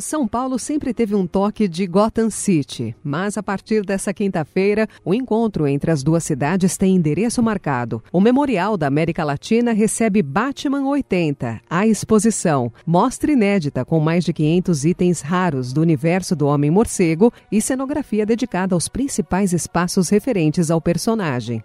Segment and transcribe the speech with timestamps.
[0.00, 5.14] São Paulo sempre teve um toque de Gotham City, mas a partir dessa quinta-feira, o
[5.14, 8.02] encontro entre as duas cidades tem endereço marcado.
[8.12, 14.34] O Memorial da América Latina recebe Batman 80, a exposição, mostra inédita com mais de
[14.34, 20.80] 500 itens raros do universo do Homem-Morcego e cenografia dedicada aos principais espaços referentes ao
[20.80, 21.64] personagem.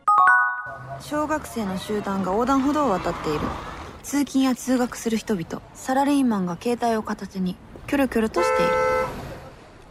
[1.01, 3.39] 小学生の集団が横断歩道を渡っている
[4.06, 7.56] 通勤や通学する人々サラリーマンが携帯を片手に
[7.88, 8.95] キョロキョロとしている。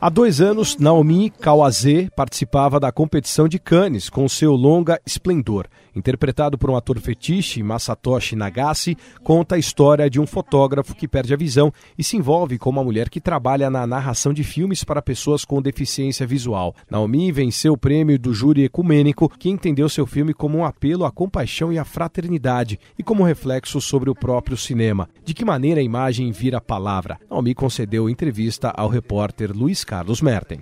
[0.05, 5.65] Há dois anos, Naomi Kawase participava da competição de Cannes com seu longa Esplendor.
[5.95, 11.33] Interpretado por um ator fetiche, Masatoshi Nagase, conta a história de um fotógrafo que perde
[11.33, 15.01] a visão e se envolve com uma mulher que trabalha na narração de filmes para
[15.01, 16.75] pessoas com deficiência visual.
[16.87, 21.11] Naomi venceu o prêmio do júri ecumênico, que entendeu seu filme como um apelo à
[21.11, 25.09] compaixão e à fraternidade e como reflexo sobre o próprio cinema.
[25.23, 27.17] De que maneira a imagem vira palavra?
[27.27, 29.83] Naomi concedeu entrevista ao repórter Luiz
[30.21, 30.61] Merten.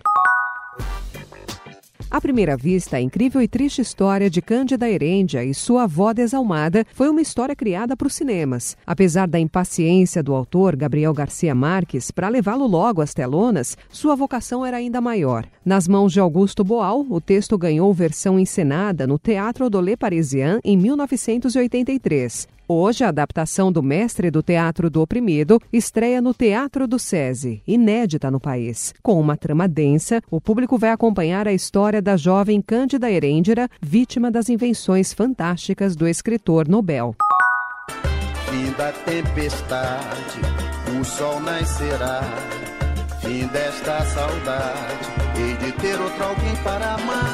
[2.14, 6.86] À primeira vista, a incrível e triste história de Cândida Herêndia e sua avó desalmada
[6.94, 8.78] foi uma história criada para os cinemas.
[8.86, 14.64] Apesar da impaciência do autor, Gabriel Garcia Marques, para levá-lo logo às telonas, sua vocação
[14.64, 15.48] era ainda maior.
[15.66, 20.78] Nas mãos de Augusto Boal, o texto ganhou versão encenada no Teatro Odolé Parisien em
[20.78, 22.48] 1983.
[22.67, 28.31] Hoje, a adaptação do Mestre do Teatro do Oprimido estreia no Teatro do SESI, inédita
[28.31, 28.94] no país.
[29.03, 34.31] Com uma trama densa, o público vai acompanhar a história da jovem Cândida Herêndira, vítima
[34.31, 37.16] das invenções fantásticas do escritor Nobel.
[38.50, 40.39] Fim da tempestade,
[41.00, 42.22] o sol nascerá.
[43.20, 47.33] Fim desta saudade, hei de ter outro alguém para amar.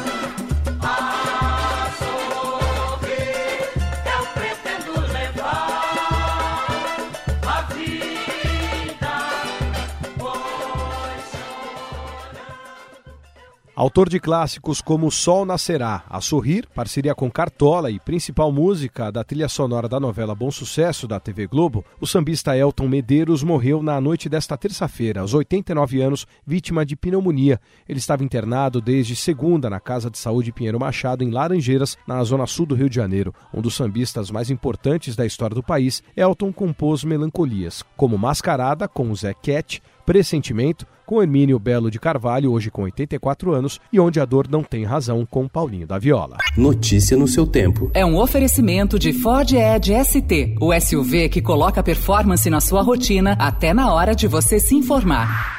[13.80, 19.10] Autor de clássicos como O Sol Nascerá, A Sorrir, parceria com Cartola e principal música
[19.10, 23.82] da trilha sonora da novela Bom Sucesso da TV Globo, o sambista Elton Medeiros morreu
[23.82, 27.58] na noite desta terça-feira, aos 89 anos, vítima de pneumonia.
[27.88, 32.46] Ele estava internado desde segunda na Casa de Saúde Pinheiro Machado, em Laranjeiras, na zona
[32.48, 33.34] sul do Rio de Janeiro.
[33.54, 39.10] Um dos sambistas mais importantes da história do país, Elton compôs melancolias, como Mascarada, com
[39.10, 44.20] o Zé Cat, Pressentimento, com Hermínio Belo de Carvalho, hoje com 84 anos, e Onde
[44.20, 46.38] a Dor Não Tem Razão, com Paulinho da Viola.
[46.58, 47.92] Notícia no seu tempo.
[47.94, 53.34] É um oferecimento de Ford Edge ST, o SUV que coloca performance na sua rotina
[53.34, 55.59] até na hora de você se informar.